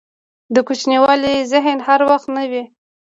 دکوچنیوالي 0.55 1.33
ذهن 1.51 1.77
هر 1.87 1.99
وخت 2.09 2.27
نه 2.37 2.43
وي. 2.51 2.63